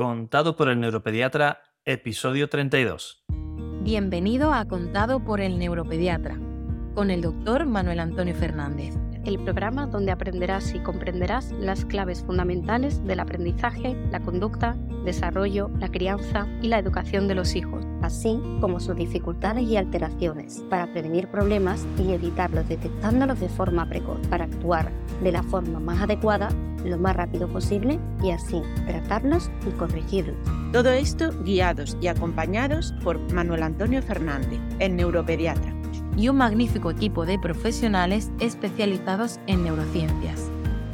[0.00, 3.22] Contado por el neuropediatra, episodio 32.
[3.82, 6.38] Bienvenido a Contado por el neuropediatra,
[6.94, 8.94] con el doctor Manuel Antonio Fernández.
[9.24, 15.90] El programa donde aprenderás y comprenderás las claves fundamentales del aprendizaje, la conducta, desarrollo, la
[15.90, 21.28] crianza y la educación de los hijos, así como sus dificultades y alteraciones, para prevenir
[21.28, 24.90] problemas y evitarlos detectándolos de forma precoz, para actuar
[25.22, 26.48] de la forma más adecuada
[26.84, 30.36] lo más rápido posible y así tratarlos y corregirlos.
[30.72, 35.79] Todo esto guiados y acompañados por Manuel Antonio Fernández, el neuropediatra.
[36.20, 40.50] Y un magnífico equipo de profesionales especializados en neurociencias.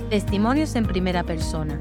[0.08, 1.80] Testimonios en primera persona.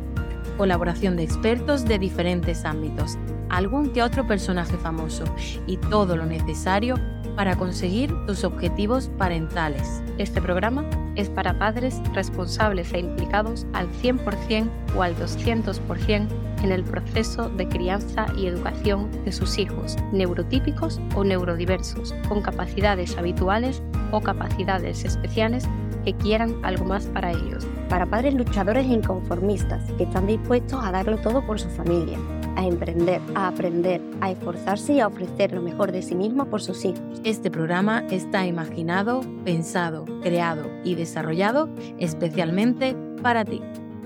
[0.57, 3.19] Colaboración de expertos de diferentes ámbitos.
[3.49, 5.25] Algún que otro personaje famoso.
[5.67, 6.95] Y todo lo necesario
[7.35, 10.01] para conseguir tus objetivos parentales.
[10.17, 10.83] Este programa
[11.15, 14.67] es para padres responsables e implicados al 100%
[14.97, 16.27] o al 200%
[16.65, 23.15] en el proceso de crianza y educación de sus hijos, neurotípicos o neurodiversos, con capacidades
[23.17, 25.65] habituales o capacidades especiales
[26.03, 27.67] que quieran algo más para ellos.
[27.87, 32.17] Para padres luchadores e inconformistas que están dispuestos a darlo todo por su familia,
[32.55, 36.63] a emprender, a aprender, a esforzarse y a ofrecer lo mejor de sí mismo por
[36.63, 37.21] sus hijos.
[37.23, 43.61] Este programa está imaginado, pensado, creado y desarrollado especialmente para ti.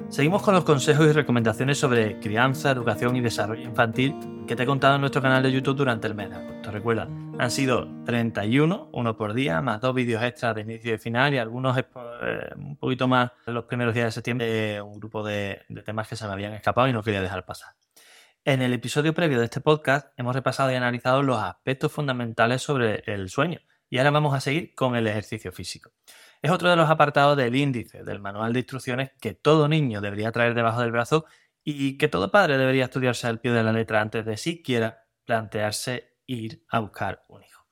[0.09, 4.15] Seguimos con los consejos y recomendaciones sobre crianza, educación y desarrollo infantil
[4.47, 6.71] que te he contado en nuestro canal de YouTube durante el mes de agosto.
[6.71, 7.07] Recuerda,
[7.37, 11.37] han sido 31, uno por día, más dos vídeos extras de inicio y final y
[11.37, 11.85] algunos eh,
[12.55, 16.33] un poquito más los primeros días de septiembre, un grupo de temas que se me
[16.33, 17.75] habían escapado y no quería dejar pasar.
[18.43, 23.03] En el episodio previo de este podcast hemos repasado y analizado los aspectos fundamentales sobre
[23.05, 23.59] el sueño
[23.91, 25.91] y ahora vamos a seguir con el ejercicio físico.
[26.41, 30.31] Es otro de los apartados del índice del manual de instrucciones que todo niño debería
[30.31, 31.25] traer debajo del brazo
[31.63, 36.15] y que todo padre debería estudiarse al pie de la letra antes de siquiera plantearse
[36.25, 37.65] ir a buscar un hijo.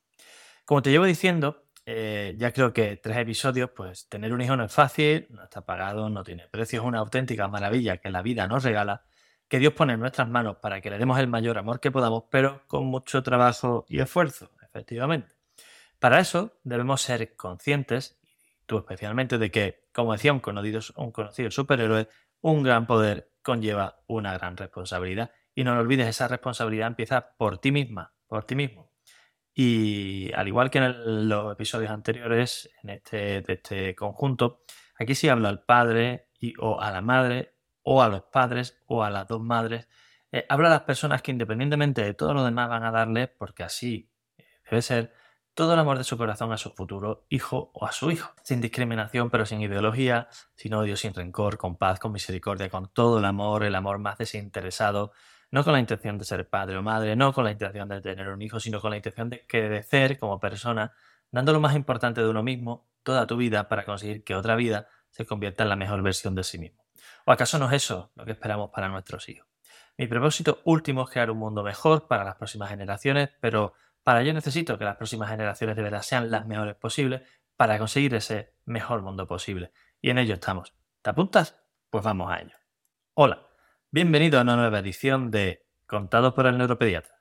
[0.66, 4.64] Como te llevo diciendo, eh, ya creo que tres episodios, pues tener un hijo no
[4.64, 8.46] es fácil, no está pagado, no tiene precio, es una auténtica maravilla que la vida
[8.46, 9.06] nos regala,
[9.48, 12.24] que Dios pone en nuestras manos para que le demos el mayor amor que podamos,
[12.30, 15.34] pero con mucho trabajo y esfuerzo, efectivamente.
[15.98, 18.17] Para eso debemos ser conscientes
[18.68, 22.08] tú especialmente, de que, como decía un conocido, un conocido superhéroe,
[22.40, 25.32] un gran poder conlleva una gran responsabilidad.
[25.54, 28.92] Y no olvides, esa responsabilidad empieza por ti misma, por ti mismo.
[29.54, 34.62] Y al igual que en los episodios anteriores, en este, este conjunto,
[34.96, 39.02] aquí sí habla al padre y, o a la madre, o a los padres, o
[39.02, 39.88] a las dos madres.
[40.30, 43.64] Eh, habla a las personas que independientemente de todo lo demás van a darle, porque
[43.64, 44.12] así
[44.70, 45.12] debe ser,
[45.58, 48.60] todo el amor de su corazón a su futuro hijo o a su hijo, sin
[48.60, 53.24] discriminación pero sin ideología, sin odio, sin rencor, con paz, con misericordia, con todo el
[53.24, 55.10] amor, el amor más desinteresado,
[55.50, 58.28] no con la intención de ser padre o madre, no con la intención de tener
[58.28, 60.92] un hijo, sino con la intención de crecer como persona,
[61.32, 64.86] dando lo más importante de uno mismo, toda tu vida, para conseguir que otra vida
[65.10, 66.84] se convierta en la mejor versión de sí mismo.
[67.26, 69.48] ¿O acaso no es eso lo que esperamos para nuestros hijos?
[69.96, 73.72] Mi propósito último es crear un mundo mejor para las próximas generaciones, pero
[74.08, 77.20] para ello necesito que las próximas generaciones de verdad sean las mejores posibles
[77.58, 79.70] para conseguir ese mejor mundo posible.
[80.00, 80.72] Y en ello estamos.
[81.02, 81.60] ¿Te apuntas?
[81.90, 82.56] Pues vamos a ello.
[83.12, 83.46] Hola,
[83.90, 87.20] bienvenido a una nueva edición de Contado por el Neuropediatra.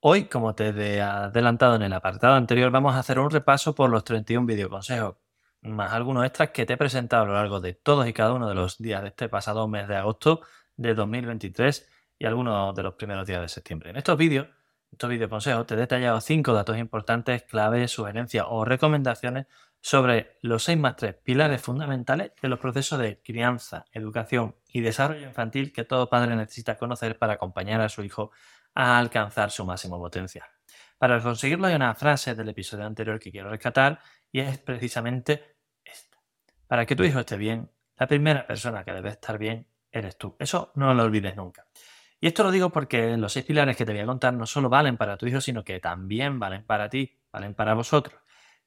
[0.00, 3.88] Hoy, como te he adelantado en el apartado anterior, vamos a hacer un repaso por
[3.88, 5.16] los 31 videoconsejos,
[5.62, 8.46] más algunos extras que te he presentado a lo largo de todos y cada uno
[8.46, 10.42] de los días de este pasado mes de agosto
[10.76, 13.88] de 2023 y algunos de los primeros días de septiembre.
[13.88, 14.48] En estos vídeos
[14.96, 19.46] estos videoconsejos te he detallado 5 datos importantes, claves, sugerencias o recomendaciones
[19.78, 25.26] sobre los 6 más 3 pilares fundamentales de los procesos de crianza, educación y desarrollo
[25.26, 28.30] infantil que todo padre necesita conocer para acompañar a su hijo
[28.74, 30.48] a alcanzar su máximo potencial.
[30.96, 34.00] Para conseguirlo hay una frase del episodio anterior que quiero rescatar
[34.32, 36.16] y es precisamente esta.
[36.66, 40.36] Para que tu hijo esté bien, la primera persona que debe estar bien eres tú.
[40.38, 41.66] Eso no lo olvides nunca.
[42.20, 44.68] Y esto lo digo porque los seis pilares que te voy a contar no solo
[44.68, 48.20] valen para tu hijo, sino que también valen para ti, valen para vosotros.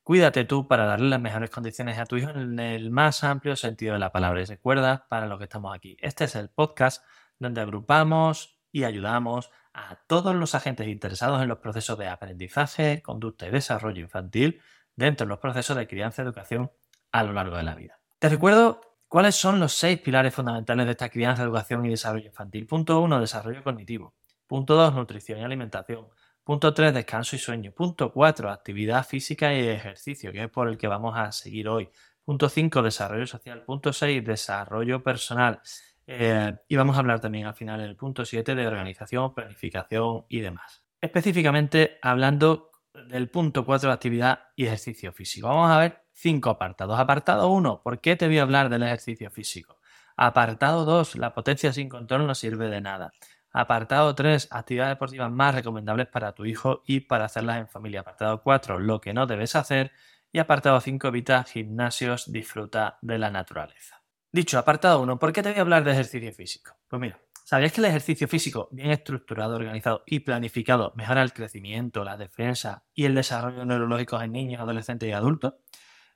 [0.03, 3.93] Cuídate tú para darle las mejores condiciones a tu hijo en el más amplio sentido
[3.93, 4.41] de la palabra.
[4.41, 5.97] Y recuerda para lo que estamos aquí.
[5.99, 7.03] Este es el podcast
[7.37, 13.47] donde agrupamos y ayudamos a todos los agentes interesados en los procesos de aprendizaje, conducta
[13.47, 14.61] y desarrollo infantil
[14.95, 16.71] dentro de los procesos de crianza y educación
[17.11, 17.99] a lo largo de la vida.
[18.19, 22.67] Te recuerdo ¿Cuáles son los seis pilares fundamentales de esta crianza, educación y desarrollo infantil?
[22.67, 24.13] Punto 1, desarrollo cognitivo.
[24.45, 26.07] Punto 2, nutrición y alimentación.
[26.43, 27.71] Punto 3, descanso y sueño.
[27.71, 31.89] Punto 4, actividad física y ejercicio, que es por el que vamos a seguir hoy.
[32.23, 33.63] Punto 5, desarrollo social.
[33.63, 35.59] Punto 6, desarrollo personal.
[36.05, 40.25] Eh, y vamos a hablar también al final en el punto 7 de organización, planificación
[40.29, 40.83] y demás.
[41.01, 42.69] Específicamente hablando
[43.07, 45.47] del punto 4 de actividad y ejercicio físico.
[45.47, 46.99] Vamos a ver cinco apartados.
[46.99, 49.79] Apartado 1, ¿por qué te voy a hablar del ejercicio físico?
[50.17, 53.13] Apartado 2, la potencia sin control no sirve de nada.
[53.51, 58.01] Apartado 3, actividades deportivas más recomendables para tu hijo y para hacerlas en familia.
[58.01, 59.91] Apartado 4, lo que no debes hacer.
[60.31, 64.03] Y apartado 5, evita gimnasios, disfruta de la naturaleza.
[64.31, 66.75] Dicho, apartado 1, ¿por qué te voy a hablar de ejercicio físico?
[66.87, 72.03] Pues mira, ¿sabías que el ejercicio físico bien estructurado, organizado y planificado mejora el crecimiento,
[72.03, 75.53] la defensa y el desarrollo neurológico en niños, adolescentes y adultos?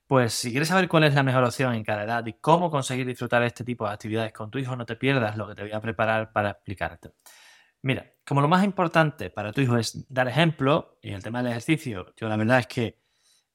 [0.08, 3.06] Pues si quieres saber cuál es la mejor opción en cada edad y cómo conseguir
[3.06, 5.72] disfrutar este tipo de actividades con tu hijo, no te pierdas lo que te voy
[5.72, 7.12] a preparar para explicarte.
[7.82, 11.52] Mira, como lo más importante para tu hijo es dar ejemplo, y el tema del
[11.52, 13.04] ejercicio, yo la verdad es que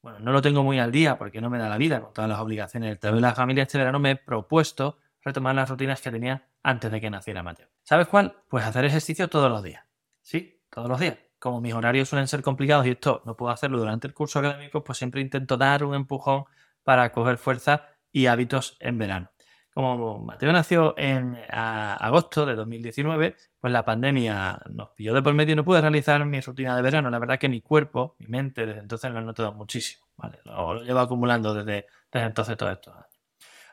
[0.01, 2.29] bueno, no lo tengo muy al día porque no me da la vida con todas
[2.29, 3.63] las obligaciones del trabajo de la familia.
[3.63, 7.67] Este verano me he propuesto retomar las rutinas que tenía antes de que naciera Mateo.
[7.83, 8.43] ¿Sabes cuál?
[8.47, 9.83] Pues hacer ejercicio todos los días.
[10.21, 11.17] Sí, todos los días.
[11.39, 14.83] Como mis horarios suelen ser complicados y esto no puedo hacerlo durante el curso académico,
[14.83, 16.45] pues siempre intento dar un empujón
[16.83, 19.31] para coger fuerza y hábitos en verano
[19.73, 25.53] como Mateo nació en agosto de 2019, pues la pandemia nos pilló de por medio
[25.53, 27.09] y no pude realizar mi rutina de verano.
[27.09, 30.05] La verdad que mi cuerpo, mi mente, desde entonces lo he notado muchísimo.
[30.43, 32.93] Lo, llevo acumulando desde, entonces todos estos.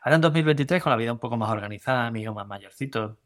[0.02, 3.18] Ahora en 2023, con la vida un poco más organizada, mi hijo más mayorcito,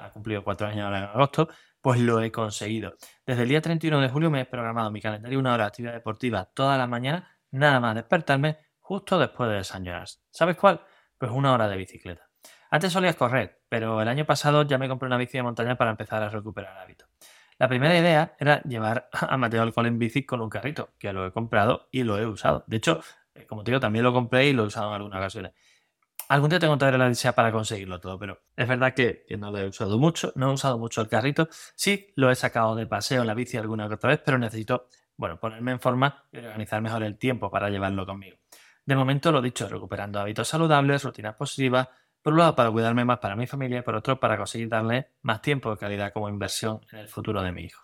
[0.00, 1.48] ha cumplido cuatro años ahora en agosto,
[1.86, 2.96] pues lo he conseguido.
[3.24, 5.92] Desde el día 31 de julio me he programado mi calendario una hora de actividad
[5.92, 10.08] deportiva toda la mañana, nada más despertarme justo después de desayunar.
[10.32, 10.80] ¿Sabes cuál?
[11.16, 12.28] Pues una hora de bicicleta.
[12.72, 15.92] Antes solías correr, pero el año pasado ya me compré una bici de montaña para
[15.92, 17.06] empezar a recuperar el hábito.
[17.56, 21.12] La primera idea era llevar a Mateo al cole en bici con un carrito, que
[21.12, 22.64] lo he comprado y lo he usado.
[22.66, 23.00] De hecho,
[23.32, 25.52] eh, como te digo, también lo compré y lo he usado en algunas ocasiones.
[26.28, 29.58] Algún día te contaré la odisea para conseguirlo todo, pero es verdad que, no lo
[29.58, 31.48] he usado mucho, no he usado mucho el carrito.
[31.76, 35.38] Sí, lo he sacado de paseo en la bici alguna otra vez, pero necesito, bueno,
[35.38, 38.38] ponerme en forma y organizar mejor el tiempo para llevarlo conmigo.
[38.84, 41.88] De momento, lo dicho, recuperando hábitos saludables, rutinas positivas,
[42.22, 45.40] por un lado para cuidarme más para mi familia por otro para conseguir darle más
[45.40, 47.82] tiempo de calidad como inversión en el futuro de mi hijo.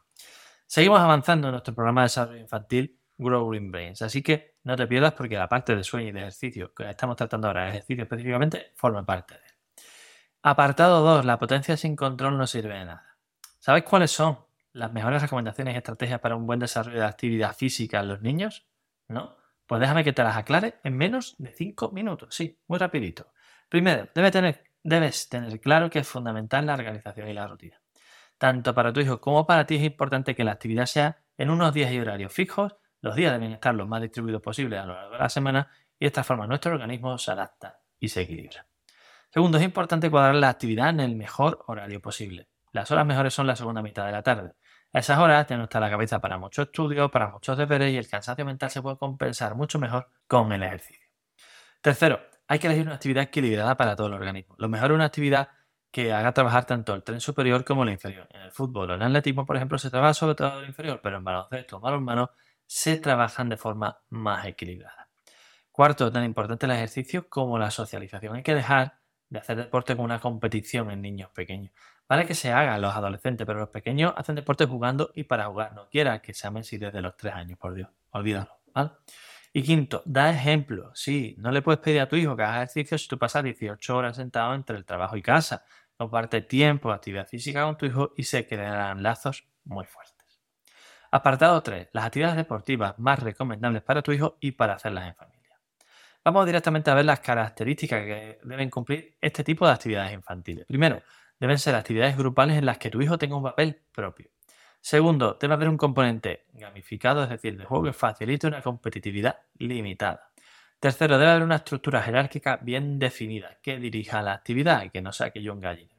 [0.67, 5.13] Seguimos avanzando en nuestro programa de desarrollo infantil Growing Brains, así que no te pierdas
[5.15, 9.05] porque la parte de sueño y de ejercicio que estamos tratando ahora, ejercicio específicamente, forma
[9.05, 9.53] parte de él.
[10.43, 11.25] Apartado 2.
[11.25, 13.17] La potencia sin control no sirve de nada.
[13.59, 14.39] ¿Sabéis cuáles son
[14.73, 18.67] las mejores recomendaciones y estrategias para un buen desarrollo de actividad física en los niños?
[19.09, 19.37] ¿No?
[19.67, 22.35] Pues déjame que te las aclare en menos de 5 minutos.
[22.35, 23.33] Sí, muy rapidito.
[23.69, 27.81] Primero, debes tener claro que es fundamental la organización y la rutina.
[28.37, 31.73] Tanto para tu hijo como para ti es importante que la actividad sea en unos
[31.73, 32.75] días y horarios fijos.
[33.03, 35.69] Los días deben estar lo más distribuidos posible a lo largo de la semana
[35.99, 38.65] y de esta forma nuestro organismo se adapta y se equilibra.
[39.29, 42.49] Segundo, es importante cuadrar la actividad en el mejor horario posible.
[42.71, 44.53] Las horas mejores son la segunda mitad de la tarde.
[44.93, 47.97] A esas horas ya no está la cabeza para muchos estudios, para muchos deberes y
[47.97, 51.09] el cansancio mental se puede compensar mucho mejor con el ejercicio.
[51.81, 54.55] Tercero, hay que elegir una actividad equilibrada para todo el organismo.
[54.59, 55.49] Lo mejor es una actividad
[55.91, 58.29] que haga trabajar tanto el tren superior como el inferior.
[58.31, 61.01] En el fútbol o en el atletismo, por ejemplo, se trabaja sobre todo el inferior,
[61.03, 62.31] pero en baloncesto o balonmano
[62.75, 65.11] se trabajan de forma más equilibrada.
[65.71, 68.35] Cuarto, tan importante el ejercicio como la socialización.
[68.35, 68.99] Hay que dejar
[69.29, 71.71] de hacer deporte como una competición en niños pequeños.
[72.09, 75.75] Vale que se haga los adolescentes, pero los pequeños hacen deporte jugando y para jugar.
[75.75, 77.91] No quiera que se amen si desde los tres años, por Dios.
[78.09, 78.49] Olvídalo.
[78.75, 78.93] ¿vale?
[79.53, 80.93] Y quinto, da ejemplo.
[80.95, 83.95] Sí, no le puedes pedir a tu hijo que haga ejercicio si tú pasas 18
[83.95, 85.63] horas sentado entre el trabajo y casa.
[85.99, 90.12] Comparte tiempo, actividad física con tu hijo y se crearán lazos muy fuertes.
[91.15, 91.91] Apartado 3.
[91.93, 95.61] Las actividades deportivas más recomendables para tu hijo y para hacerlas en familia.
[96.25, 100.65] Vamos directamente a ver las características que deben cumplir este tipo de actividades infantiles.
[100.65, 101.03] Primero,
[101.39, 104.31] deben ser actividades grupales en las que tu hijo tenga un papel propio.
[104.81, 110.31] Segundo, debe haber un componente gamificado, es decir, de juego que facilite una competitividad limitada.
[110.81, 115.13] Tercero, debe haber una estructura jerárquica bien definida que dirija la actividad y que no
[115.13, 115.92] sea gallinero.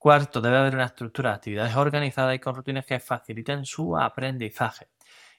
[0.00, 4.88] Cuarto, debe haber una estructura de actividades organizadas y con rutinas que faciliten su aprendizaje.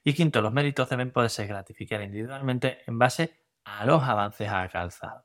[0.03, 5.23] Y quinto, los méritos deben poderse gratificar individualmente en base a los avances alcanzados.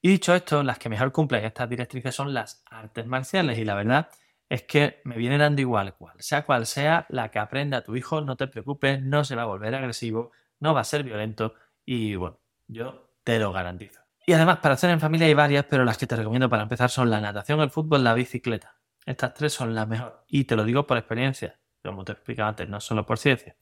[0.00, 3.74] Y dicho esto, las que mejor cumplen estas directrices son las artes marciales y la
[3.74, 4.08] verdad
[4.48, 8.22] es que me viene dando igual cual, sea cual sea la que aprenda tu hijo,
[8.22, 11.52] no te preocupes, no se va a volver agresivo, no va a ser violento
[11.84, 14.00] y bueno, yo te lo garantizo.
[14.30, 16.88] Y además para hacer en familia hay varias, pero las que te recomiendo para empezar
[16.88, 18.76] son la natación, el fútbol, la bicicleta.
[19.04, 22.68] Estas tres son las mejores y te lo digo por experiencia, como te explicaba antes,
[22.68, 23.56] no solo por ciencia.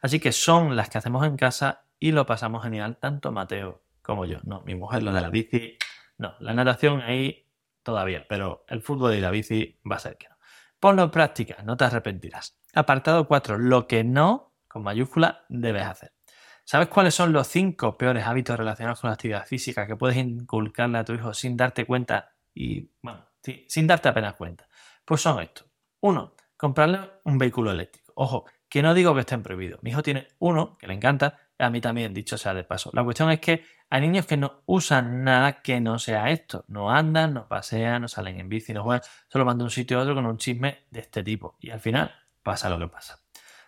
[0.00, 4.24] Así que son las que hacemos en casa y lo pasamos genial, tanto Mateo como
[4.24, 4.38] yo.
[4.44, 5.76] No, mi mujer lo de la bici,
[6.16, 7.46] no, la natación ahí
[7.82, 10.36] todavía, pero el fútbol y la bici va a ser que no.
[10.80, 12.58] Ponlo en práctica, no te arrepentirás.
[12.72, 13.58] Apartado 4.
[13.58, 16.13] Lo que no, con mayúscula, debes hacer.
[16.64, 20.98] ¿Sabes cuáles son los cinco peores hábitos relacionados con la actividad física que puedes inculcarle
[20.98, 23.26] a tu hijo sin darte cuenta y, bueno,
[23.68, 24.66] sin darte apenas cuenta?
[25.04, 25.66] Pues son estos.
[26.00, 28.12] Uno, comprarle un vehículo eléctrico.
[28.16, 29.82] Ojo, que no digo que estén prohibidos.
[29.82, 32.90] Mi hijo tiene uno que le encanta, a mí también, dicho sea de paso.
[32.94, 36.64] La cuestión es que hay niños que no usan nada que no sea esto.
[36.68, 39.98] No andan, no pasean, no salen en bici, no juegan, solo van de un sitio
[39.98, 41.56] a otro con un chisme de este tipo.
[41.60, 43.20] Y al final pasa lo que pasa.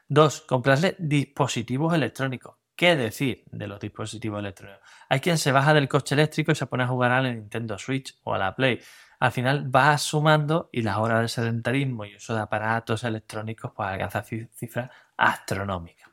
[0.08, 2.56] Dos, comprarle dispositivos electrónicos.
[2.76, 4.83] ¿Qué decir de los dispositivos electrónicos?
[5.09, 7.78] Hay quien se baja del coche eléctrico y se pone a jugar a la Nintendo
[7.78, 8.78] Switch o a la Play.
[9.18, 13.88] Al final va sumando y las horas de sedentarismo y uso de aparatos electrónicos pues
[13.88, 16.11] alcanza cifras astronómicas.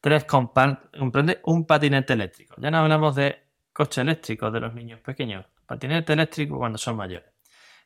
[0.00, 2.54] Tres, comprende un patinete eléctrico.
[2.58, 5.44] Ya no hablamos de coche eléctrico de los niños pequeños.
[5.66, 7.28] Patinete eléctrico cuando son mayores.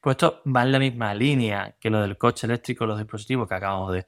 [0.02, 3.54] Pues esto va en la misma línea que lo del coche eléctrico, los dispositivos que
[3.54, 4.06] acabamos de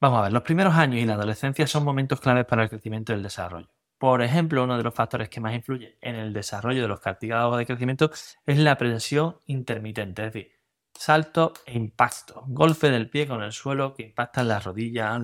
[0.00, 3.12] Vamos a ver, los primeros años y la adolescencia son momentos claves para el crecimiento
[3.12, 3.70] y el desarrollo.
[3.98, 7.56] Por ejemplo, uno de los factores que más influye en el desarrollo de los cartílagos
[7.56, 8.10] de crecimiento
[8.44, 10.52] es la presión intermitente, es decir,
[10.92, 15.20] salto e impacto, golpe del pie con el suelo que impactan las rodillas,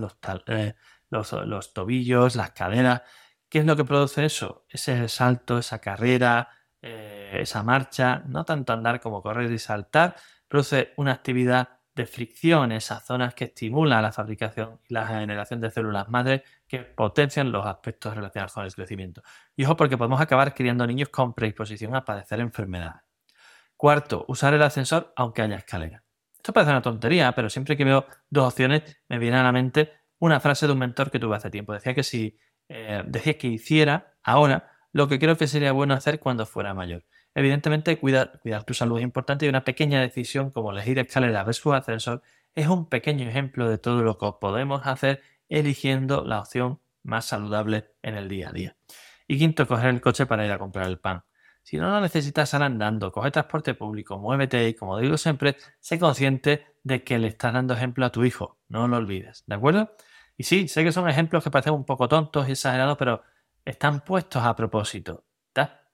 [0.46, 0.74] eh,
[1.10, 3.02] los, tobillos, las caderas.
[3.48, 4.64] ¿Qué es lo que produce eso?
[4.68, 6.48] Ese salto, esa carrera,
[6.80, 10.16] eh, esa marcha, no tanto andar como correr y saltar,
[10.48, 15.70] produce una actividad de fricción, esas zonas que estimulan la fabricación y la generación de
[15.70, 19.22] células madres que potencian los aspectos relacionados con el crecimiento.
[19.56, 23.02] Y ojo porque podemos acabar criando niños con predisposición a padecer enfermedades.
[23.76, 26.04] Cuarto, usar el ascensor aunque haya escalera.
[26.36, 29.92] Esto parece una tontería, pero siempre que veo dos opciones me viene a la mente
[30.18, 31.72] una frase de un mentor que tuve hace tiempo.
[31.72, 36.20] Decía que si eh, decía que hiciera ahora lo que creo que sería bueno hacer
[36.20, 37.04] cuando fuera mayor.
[37.34, 42.22] Evidentemente, cuidar, tu salud es importante y una pequeña decisión como elegir escalera versus ascensor
[42.54, 47.92] es un pequeño ejemplo de todo lo que podemos hacer eligiendo la opción más saludable
[48.02, 48.76] en el día a día.
[49.28, 51.22] Y quinto, coger el coche para ir a comprar el pan.
[51.62, 56.00] Si no lo necesitas, sal andando, coge transporte público, muévete y, como digo siempre, sé
[56.00, 58.58] consciente de que le estás dando ejemplo a tu hijo.
[58.68, 59.94] No lo olvides, ¿de acuerdo?
[60.36, 63.22] Y sí, sé que son ejemplos que parecen un poco tontos y exagerados, pero
[63.64, 65.24] están puestos a propósito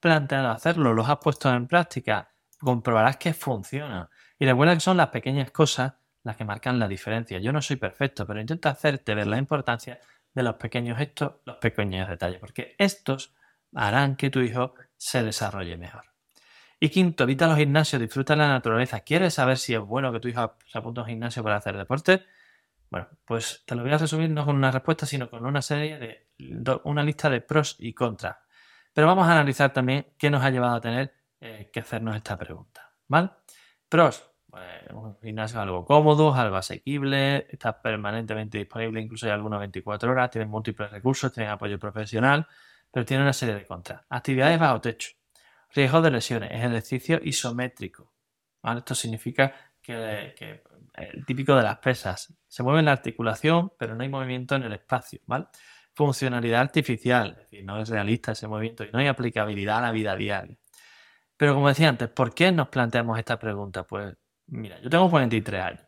[0.07, 2.29] planteado hacerlo, los has puesto en práctica,
[2.61, 4.09] comprobarás que funciona.
[4.39, 7.41] Y recuerda que son las pequeñas cosas las que marcan la diferencia.
[7.41, 9.99] Yo no soy perfecto, pero intento hacerte ver la importancia
[10.33, 13.35] de los pequeños gestos, los pequeños detalles, porque estos
[13.75, 16.05] harán que tu hijo se desarrolle mejor.
[16.79, 19.01] Y quinto, evita los gimnasios, disfruta la naturaleza.
[19.01, 21.77] ¿Quieres saber si es bueno que tu hijo se apunte a un gimnasio para hacer
[21.77, 22.25] deporte?
[22.91, 25.99] Bueno, pues te lo voy a resumir no con una respuesta, sino con una serie
[25.99, 26.29] de
[26.85, 28.37] una lista de pros y contras.
[28.97, 32.39] Pero vamos a analizar también qué nos ha llevado a tener eh, que hacernos esta
[32.39, 32.95] pregunta.
[33.09, 33.29] ¿Vale?
[33.91, 34.31] Pros.
[34.49, 40.31] Pues, un gimnasio algo cómodo, algo asequible, está permanentemente disponible, incluso hay algunos 24 horas,
[40.31, 42.47] tiene múltiples recursos, tiene apoyo profesional,
[42.91, 44.01] pero tiene una serie de contras.
[44.09, 45.11] Actividades bajo techo,
[45.75, 48.15] riesgo de lesiones, ejercicio isométrico.
[48.63, 48.79] ¿vale?
[48.79, 50.63] Esto significa que,
[50.95, 54.63] el típico de las pesas, se mueve en la articulación, pero no hay movimiento en
[54.63, 55.21] el espacio.
[55.27, 55.49] ¿vale?
[55.97, 59.93] Funcionalidad artificial, es decir, no es realista ese movimiento y no hay aplicabilidad a la
[59.93, 60.57] vida diaria.
[61.39, 63.85] Pero como decía antes, ¿por qué nos planteamos esta pregunta?
[63.85, 64.15] Pues
[64.49, 65.81] mira, yo tengo 43 años.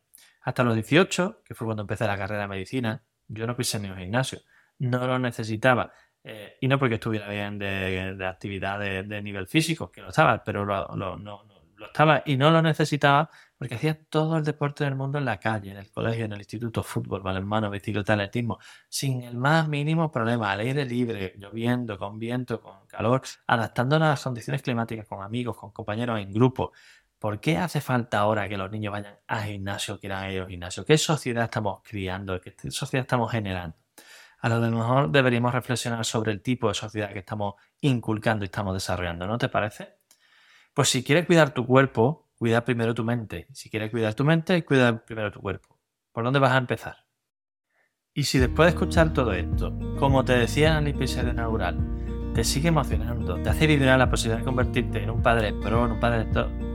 [0.43, 3.91] Hasta los 18, que fue cuando empecé la carrera de medicina, yo no pisé ni
[3.91, 4.41] un gimnasio.
[4.79, 5.93] No lo necesitaba.
[6.25, 10.65] Eh, y no porque estuviera bien de, actividad de, nivel físico, que lo estaba, pero
[10.65, 15.19] lo, no, lo estaba y no lo necesitaba porque hacía todo el deporte del mundo
[15.19, 19.37] en la calle, en el colegio, en el instituto, fútbol, balonmano, bicicleta, atletismo, sin el
[19.37, 24.63] más mínimo problema, al aire libre, lloviendo, con viento, con calor, adaptándonos a las condiciones
[24.63, 26.73] climáticas, con amigos, con compañeros, en grupo.
[27.19, 30.85] ¿Por qué hace falta ahora que los niños vayan a gimnasio, quieran ir al gimnasio?
[30.85, 32.41] ¿Qué sociedad estamos criando?
[32.41, 33.77] ¿Qué sociedad estamos generando?
[34.41, 38.73] A lo mejor deberíamos reflexionar sobre el tipo de sociedad que estamos inculcando y estamos
[38.73, 39.97] desarrollando, ¿no te parece?
[40.73, 43.49] Pues si quieres cuidar tu cuerpo, cuida primero tu mente.
[43.53, 45.79] Si quieres cuidar tu mente, cuida primero tu cuerpo.
[46.13, 46.97] ¿Por dónde vas a empezar?
[48.15, 51.79] Y si después de escuchar todo esto, como te decía en el episodio inaugural,
[52.35, 55.93] te sigue emocionando, te hace vibrar la posibilidad de convertirte en un padre pro, en
[55.93, 56.27] un padre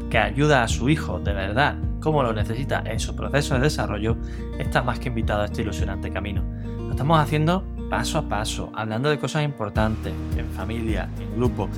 [0.09, 4.17] que ayuda a su hijo de verdad, como lo necesita en su proceso de desarrollo,
[4.59, 6.43] estás más que invitado a este ilusionante camino.
[6.63, 11.69] Lo estamos haciendo paso a paso, hablando de cosas importantes, en familia, en grupo,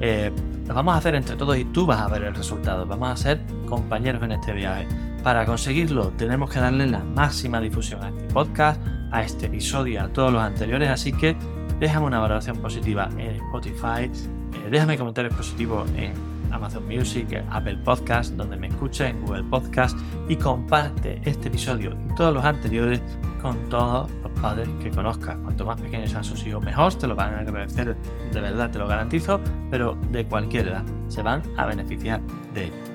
[0.00, 0.32] eh,
[0.66, 2.86] lo vamos a hacer entre todos y tú vas a ver el resultado.
[2.86, 4.86] Vamos a ser compañeros en este viaje.
[5.22, 8.82] Para conseguirlo tenemos que darle la máxima difusión a este podcast,
[9.12, 11.36] a este episodio, a todos los anteriores, así que
[11.78, 16.12] déjame una valoración positiva en Spotify, eh, déjame comentarios positivos en
[16.52, 19.96] Amazon Music, Apple Podcast, donde me escuches, en Google Podcast
[20.28, 23.00] y comparte este episodio y todos los anteriores
[23.42, 25.36] con todos los padres que conozcas.
[25.42, 27.96] Cuanto más pequeños sean sus hijos, mejor, te lo van a agradecer,
[28.32, 32.20] de verdad, te lo garantizo, pero de cualquier edad se van a beneficiar
[32.54, 32.92] de ello.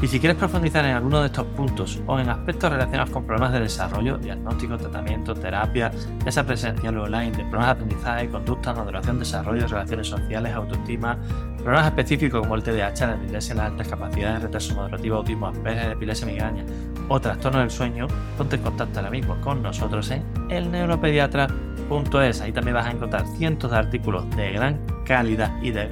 [0.00, 3.52] Y si quieres profundizar en alguno de estos puntos o en aspectos relacionados con problemas
[3.52, 5.90] de desarrollo, diagnóstico, tratamiento, terapia,
[6.24, 11.18] esa presencial o online, de problemas de aprendizaje, conducta, maduración, desarrollo, relaciones sociales, autoestima,
[11.56, 16.26] problemas específicos como el TDAH, la dislexia, las altas capacidades, retraso moderativo, autismo, Asperger, epilepsia,
[16.28, 16.64] migraña
[17.08, 22.40] o trastorno del sueño, ponte en contacto ahora mismo con nosotros en elneuropediatra.es.
[22.40, 25.88] Ahí también vas a encontrar cientos de artículos de gran calidad y de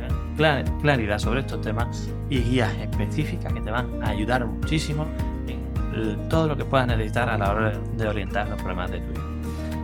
[0.83, 5.07] claridad sobre estos temas y guías específicas que te van a ayudar muchísimo
[5.49, 9.13] en todo lo que puedas necesitar a la hora de orientar los problemas de tu
[9.13, 9.25] hijo.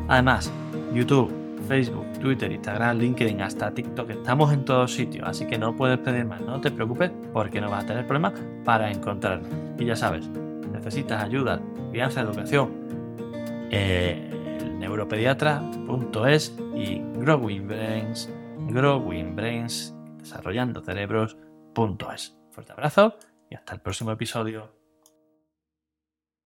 [0.09, 0.53] Además,
[0.93, 1.33] YouTube,
[1.67, 6.27] Facebook, Twitter, Instagram, LinkedIn, hasta TikTok, estamos en todos sitios, así que no puedes pedir
[6.27, 9.49] más, no te preocupes porque no vas a tener problemas para encontrarnos.
[9.79, 10.29] Y ya sabes,
[10.83, 11.63] necesitas ayuda,
[11.93, 12.73] crianza, educación,
[13.71, 14.29] eh,
[14.81, 18.29] neuropediatra.es y Growing Brains,
[18.67, 22.37] Growing Brains, desarrollando cerebros.es.
[22.51, 23.17] Fuerte abrazo
[23.49, 24.82] y hasta el próximo episodio.